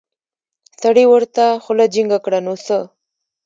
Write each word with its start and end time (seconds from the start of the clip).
سړي 0.81 1.05
ورته 1.09 1.45
خوله 1.63 1.85
جينګه 1.93 2.19
کړه 2.25 2.39
نو 2.45 2.53
څه. 2.65 2.77